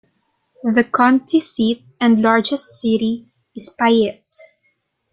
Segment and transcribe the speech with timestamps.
[0.63, 4.35] The county seat and largest city is Payette.